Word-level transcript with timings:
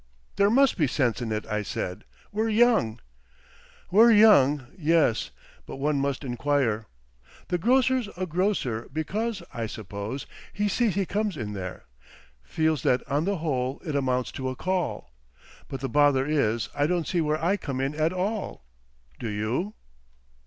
"There 0.35 0.49
must 0.49 0.79
be 0.79 0.87
sense 0.87 1.21
in 1.21 1.31
it," 1.31 1.45
I 1.45 1.61
said. 1.61 2.05
"We're 2.31 2.49
young." 2.49 2.99
"We're 3.91 4.09
young—yes. 4.11 5.29
But 5.67 5.75
one 5.75 5.99
must 5.99 6.23
inquire. 6.23 6.87
The 7.49 7.59
grocer's 7.59 8.09
a 8.17 8.25
grocer 8.25 8.89
because, 8.91 9.43
I 9.53 9.67
suppose, 9.67 10.25
he 10.53 10.67
sees 10.67 10.95
he 10.95 11.05
comes 11.05 11.37
in 11.37 11.53
there. 11.53 11.85
Feels 12.41 12.81
that 12.81 13.07
on 13.11 13.25
the 13.25 13.37
whole 13.45 13.79
it 13.85 13.95
amounts 13.95 14.31
to 14.31 14.49
a 14.49 14.55
call.... 14.55 15.11
But 15.67 15.81
the 15.81 15.87
bother 15.87 16.25
is 16.25 16.67
I 16.73 16.87
don't 16.87 17.05
see 17.07 17.21
where 17.21 17.37
I 17.39 17.55
come 17.55 17.79
in 17.79 17.93
at 17.93 18.11
all. 18.11 18.65
Do 19.19 19.29
you?" 19.29 19.75